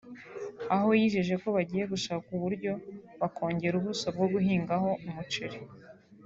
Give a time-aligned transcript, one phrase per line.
[0.73, 2.71] aho yijeje ko bagiye gushaka uburyo
[3.21, 5.59] bakongera ubuso bwo guhingaho umuceri